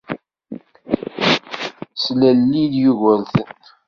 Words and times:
Slelli-d 2.03 2.73
Yugurten. 2.83 3.49